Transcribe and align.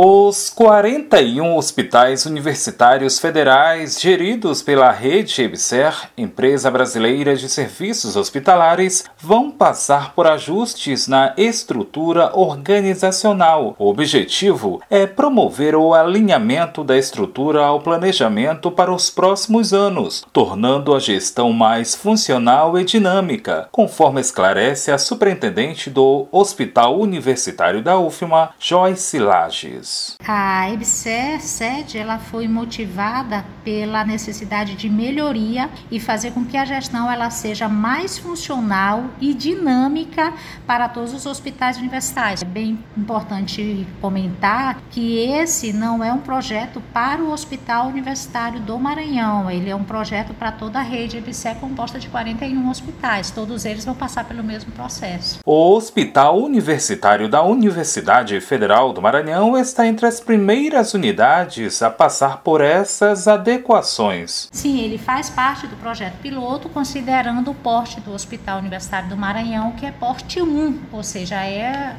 Os 0.00 0.48
41 0.48 1.56
hospitais 1.56 2.24
universitários 2.24 3.18
federais 3.18 4.00
geridos 4.00 4.62
pela 4.62 4.92
Rede 4.92 5.42
EBSER, 5.42 5.92
empresa 6.16 6.70
brasileira 6.70 7.34
de 7.34 7.48
serviços 7.48 8.14
hospitalares, 8.14 9.06
vão 9.18 9.50
passar 9.50 10.14
por 10.14 10.28
ajustes 10.28 11.08
na 11.08 11.34
estrutura 11.36 12.30
organizacional. 12.38 13.74
O 13.76 13.88
objetivo 13.88 14.80
é 14.88 15.04
promover 15.04 15.74
o 15.74 15.92
alinhamento 15.92 16.84
da 16.84 16.96
estrutura 16.96 17.64
ao 17.64 17.80
planejamento 17.80 18.70
para 18.70 18.94
os 18.94 19.10
próximos 19.10 19.74
anos, 19.74 20.24
tornando 20.32 20.94
a 20.94 21.00
gestão 21.00 21.52
mais 21.52 21.96
funcional 21.96 22.78
e 22.78 22.84
dinâmica, 22.84 23.68
conforme 23.72 24.20
esclarece 24.20 24.92
a 24.92 24.96
superintendente 24.96 25.90
do 25.90 26.28
Hospital 26.30 27.00
Universitário 27.00 27.82
da 27.82 27.98
UFMA, 27.98 28.50
Joyce 28.60 29.18
Lages. 29.18 29.87
A 30.26 30.70
EBSER 30.70 31.40
sede 31.40 31.98
ela 31.98 32.18
foi 32.18 32.46
motivada 32.46 33.44
pela 33.64 34.04
necessidade 34.04 34.74
de 34.74 34.88
melhoria 34.88 35.70
e 35.90 35.98
fazer 35.98 36.32
com 36.32 36.44
que 36.44 36.56
a 36.56 36.64
gestão 36.64 37.10
ela 37.10 37.30
seja 37.30 37.68
mais 37.68 38.18
funcional 38.18 39.04
e 39.20 39.32
dinâmica 39.32 40.32
para 40.66 40.88
todos 40.88 41.14
os 41.14 41.26
hospitais 41.26 41.78
universitários. 41.78 42.42
É 42.42 42.44
bem 42.44 42.78
importante 42.96 43.86
comentar 44.00 44.80
que 44.90 45.18
esse 45.18 45.72
não 45.72 46.02
é 46.04 46.12
um 46.12 46.18
projeto 46.18 46.82
para 46.92 47.22
o 47.22 47.32
Hospital 47.32 47.88
Universitário 47.88 48.60
do 48.60 48.78
Maranhão, 48.78 49.50
ele 49.50 49.70
é 49.70 49.74
um 49.74 49.84
projeto 49.84 50.34
para 50.34 50.52
toda 50.52 50.78
a 50.78 50.82
rede 50.82 51.16
EBSER 51.18 51.56
composta 51.56 51.98
de 51.98 52.08
41 52.08 52.68
hospitais. 52.68 53.30
Todos 53.30 53.64
eles 53.64 53.84
vão 53.84 53.94
passar 53.94 54.24
pelo 54.24 54.42
mesmo 54.42 54.72
processo. 54.72 55.38
O 55.44 55.74
Hospital 55.74 56.42
Universitário 56.42 57.28
da 57.28 57.42
Universidade 57.42 58.40
Federal 58.40 58.92
do 58.92 59.00
Maranhão 59.00 59.56
está 59.56 59.77
está 59.78 59.86
entre 59.86 60.06
as 60.06 60.18
primeiras 60.18 60.92
unidades 60.92 61.82
a 61.82 61.88
passar 61.88 62.38
por 62.38 62.60
essas 62.60 63.28
adequações. 63.28 64.48
Sim, 64.50 64.80
ele 64.80 64.98
faz 64.98 65.30
parte 65.30 65.68
do 65.68 65.76
projeto 65.76 66.16
piloto, 66.20 66.68
considerando 66.68 67.52
o 67.52 67.54
porte 67.54 68.00
do 68.00 68.12
Hospital 68.12 68.58
Universitário 68.58 69.08
do 69.08 69.16
Maranhão, 69.16 69.70
que 69.72 69.86
é 69.86 69.92
porte 69.92 70.42
1, 70.42 70.80
ou 70.90 71.04
seja, 71.04 71.36
é 71.44 71.94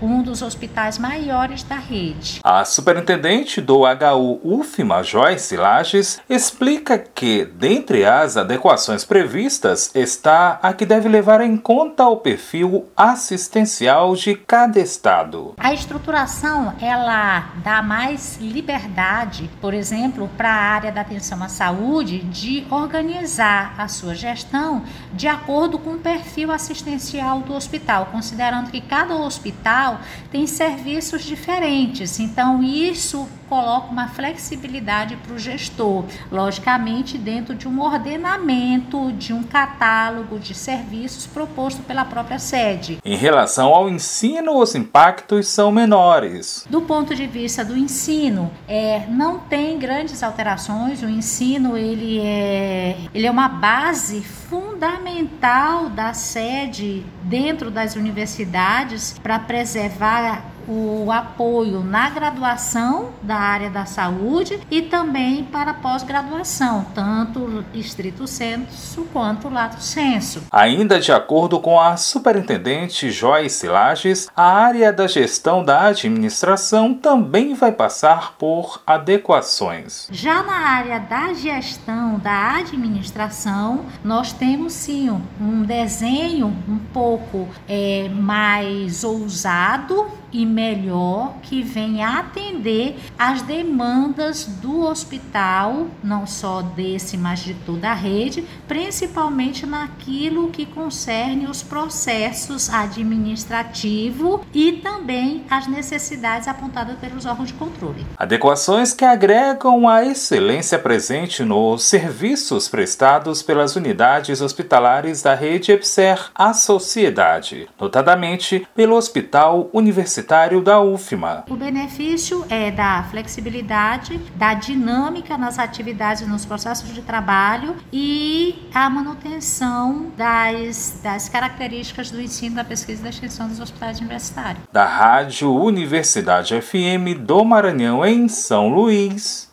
um 0.00 0.22
dos 0.22 0.42
hospitais 0.42 0.98
maiores 0.98 1.62
da 1.62 1.76
rede. 1.76 2.40
A 2.44 2.64
superintendente 2.64 3.60
do 3.60 3.80
HU 3.80 4.40
UFMA, 4.44 5.02
Joyce 5.02 5.56
Lages, 5.56 6.20
explica 6.28 6.98
que, 6.98 7.44
dentre 7.44 8.04
as 8.04 8.36
adequações 8.36 9.04
previstas, 9.04 9.90
está 9.94 10.58
a 10.62 10.72
que 10.72 10.86
deve 10.86 11.08
levar 11.08 11.40
em 11.40 11.56
conta 11.56 12.06
o 12.06 12.16
perfil 12.16 12.86
assistencial 12.96 14.14
de 14.14 14.34
cada 14.34 14.78
estado. 14.78 15.54
A 15.58 15.72
estruturação, 15.72 16.74
ela 16.80 17.13
dar 17.62 17.82
mais 17.82 18.38
liberdade, 18.40 19.50
por 19.60 19.74
exemplo, 19.74 20.28
para 20.36 20.50
a 20.50 20.54
área 20.54 20.92
da 20.92 21.00
atenção 21.00 21.42
à 21.42 21.48
saúde 21.48 22.20
de 22.20 22.66
organizar 22.70 23.74
a 23.78 23.88
sua 23.88 24.14
gestão 24.14 24.84
de 25.12 25.28
acordo 25.28 25.78
com 25.78 25.94
o 25.94 25.98
perfil 25.98 26.50
assistencial 26.50 27.40
do 27.40 27.54
hospital, 27.54 28.06
considerando 28.06 28.70
que 28.70 28.80
cada 28.80 29.14
hospital 29.16 30.00
tem 30.30 30.46
serviços 30.46 31.22
diferentes. 31.22 32.18
Então, 32.18 32.62
isso 32.62 33.28
coloca 33.48 33.88
uma 33.88 34.08
flexibilidade 34.08 35.16
para 35.16 35.34
o 35.34 35.38
gestor, 35.38 36.04
logicamente 36.30 37.18
dentro 37.18 37.54
de 37.54 37.68
um 37.68 37.80
ordenamento, 37.80 39.12
de 39.12 39.32
um 39.32 39.42
catálogo 39.42 40.38
de 40.38 40.54
serviços 40.54 41.26
proposto 41.26 41.82
pela 41.82 42.04
própria 42.04 42.38
sede. 42.38 42.98
Em 43.04 43.16
relação 43.16 43.68
ao 43.72 43.88
ensino, 43.88 44.58
os 44.58 44.74
impactos 44.74 45.48
são 45.48 45.70
menores. 45.70 46.66
Do 46.68 46.82
ponto 46.82 47.14
de 47.14 47.26
vista 47.26 47.64
do 47.64 47.76
ensino, 47.76 48.50
é, 48.68 49.06
não 49.08 49.38
tem 49.38 49.78
grandes 49.78 50.22
alterações. 50.22 51.02
O 51.02 51.08
ensino 51.08 51.76
ele 51.76 52.20
é, 52.20 52.96
ele 53.14 53.26
é 53.26 53.30
uma 53.30 53.48
base 53.48 54.22
fundamental 54.22 55.88
da 55.88 56.12
sede 56.12 57.04
dentro 57.22 57.70
das 57.70 57.96
universidades 57.96 59.18
para 59.22 59.38
preservar 59.38 60.53
o 60.68 61.10
apoio 61.10 61.80
na 61.82 62.10
graduação 62.10 63.10
da 63.22 63.36
área 63.36 63.70
da 63.70 63.84
saúde 63.84 64.60
e 64.70 64.82
também 64.82 65.44
para 65.44 65.74
pós-graduação, 65.74 66.86
tanto 66.94 67.64
estrito 67.74 68.26
senso 68.26 69.06
quanto 69.12 69.48
lato 69.48 69.82
senso. 69.82 70.42
Ainda 70.50 71.00
de 71.00 71.12
acordo 71.12 71.60
com 71.60 71.80
a 71.80 71.96
superintendente 71.96 73.10
Joyce 73.10 73.66
Lages, 73.66 74.28
a 74.36 74.44
área 74.44 74.92
da 74.92 75.06
gestão 75.06 75.64
da 75.64 75.82
administração 75.86 76.94
também 76.94 77.54
vai 77.54 77.72
passar 77.72 78.34
por 78.38 78.80
adequações. 78.86 80.08
Já 80.10 80.42
na 80.42 80.56
área 80.68 80.98
da 80.98 81.32
gestão 81.32 82.18
da 82.18 82.56
administração, 82.56 83.86
nós 84.02 84.32
temos 84.32 84.72
sim 84.72 85.10
um 85.40 85.62
desenho 85.62 86.46
um 86.68 86.78
pouco 86.92 87.48
é, 87.68 88.08
mais 88.12 89.04
ousado 89.04 90.06
e 90.34 90.44
melhor 90.44 91.36
que 91.42 91.62
venha 91.62 92.18
atender 92.18 92.96
as 93.16 93.40
demandas 93.42 94.44
do 94.44 94.84
hospital, 94.84 95.86
não 96.02 96.26
só 96.26 96.60
desse, 96.60 97.16
mas 97.16 97.38
de 97.38 97.54
toda 97.54 97.90
a 97.90 97.94
rede, 97.94 98.44
principalmente 98.66 99.64
naquilo 99.64 100.50
que 100.50 100.66
concerne 100.66 101.46
os 101.46 101.62
processos 101.62 102.68
administrativos 102.68 104.40
e 104.52 104.72
também 104.72 105.44
as 105.48 105.68
necessidades 105.68 106.48
apontadas 106.48 106.98
pelos 106.98 107.24
órgãos 107.24 107.48
de 107.48 107.54
controle. 107.54 108.04
Adequações 108.16 108.92
que 108.92 109.04
agregam 109.04 109.88
a 109.88 110.04
excelência 110.04 110.80
presente 110.80 111.44
nos 111.44 111.84
serviços 111.84 112.68
prestados 112.68 113.40
pelas 113.40 113.76
unidades 113.76 114.40
hospitalares 114.40 115.22
da 115.22 115.36
rede 115.36 115.70
EPSER 115.70 116.30
à 116.34 116.52
sociedade, 116.52 117.68
notadamente 117.80 118.66
pelo 118.74 118.96
Hospital 118.96 119.70
Universitário 119.72 120.23
universitário 120.24 120.60
da 120.60 120.80
UFMA. 120.80 121.44
O 121.48 121.56
benefício 121.56 122.44
é 122.48 122.70
da 122.70 123.04
flexibilidade, 123.10 124.18
da 124.36 124.54
dinâmica 124.54 125.36
nas 125.36 125.58
atividades 125.58 126.26
nos 126.26 126.44
processos 126.44 126.92
de 126.92 127.02
trabalho 127.02 127.76
e 127.92 128.68
a 128.74 128.88
manutenção 128.88 130.12
das, 130.16 131.00
das 131.02 131.28
características 131.28 132.10
do 132.10 132.20
ensino, 132.20 132.56
da 132.56 132.64
pesquisa 132.64 133.00
e 133.00 133.04
da 133.04 133.10
extensão 133.10 133.48
dos 133.48 133.60
hospitais 133.60 134.00
universitários. 134.00 134.64
Da 134.72 134.86
Rádio 134.86 135.54
Universidade 135.54 136.60
FM 136.60 137.18
do 137.20 137.44
Maranhão, 137.44 138.04
em 138.04 138.26
São 138.28 138.68
Luís, 138.68 139.52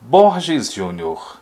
Borges 0.00 0.72
Júnior. 0.72 1.34